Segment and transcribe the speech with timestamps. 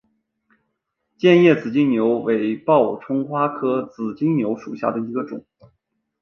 [1.15, 5.45] 剑叶紫金牛为报春花科紫金牛属下的一个种。